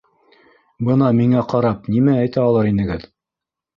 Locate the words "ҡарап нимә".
1.53-2.17